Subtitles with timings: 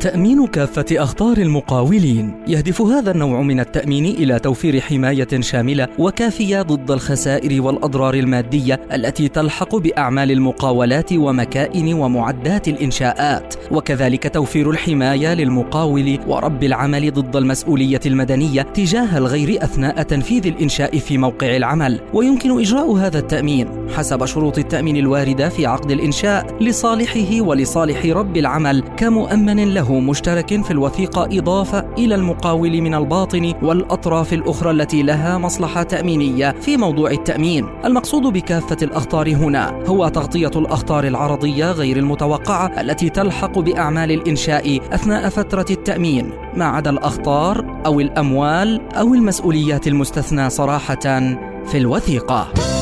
[0.00, 2.34] تأمين كافة أخطار المقاولين.
[2.48, 9.28] يهدف هذا النوع من التأمين إلى توفير حماية شاملة وكافية ضد الخسائر والأضرار المادية التي
[9.28, 13.54] تلحق بأعمال المقاولات ومكائن ومعدات الإنشاءات.
[13.70, 21.18] وكذلك توفير الحماية للمقاول ورب العمل ضد المسؤولية المدنية تجاه الغير أثناء تنفيذ الإنشاء في
[21.18, 22.00] موقع العمل.
[22.14, 28.82] ويمكن إجراء هذا التأمين حسب شروط التأمين الواردة في عقد الإنشاء لصالحه ولصالح رب العمل
[28.96, 29.85] كمؤمن له.
[29.92, 36.76] مشترك في الوثيقة إضافة إلى المقاول من الباطن والأطراف الأخرى التي لها مصلحة تأمينية في
[36.76, 37.66] موضوع التأمين.
[37.84, 45.28] المقصود بكافة الأخطار هنا هو تغطية الأخطار العرضية غير المتوقعة التي تلحق بأعمال الإنشاء أثناء
[45.28, 46.30] فترة التأمين.
[46.54, 51.20] ما عدا الأخطار أو الأموال أو المسؤوليات المستثنى صراحة
[51.66, 52.75] في الوثيقة.